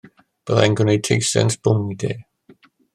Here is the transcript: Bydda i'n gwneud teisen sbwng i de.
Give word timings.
Bydda 0.49 0.63
i'n 0.69 0.77
gwneud 0.79 1.05
teisen 1.09 1.55
sbwng 1.57 1.87
i 1.97 2.01
de. 2.07 2.13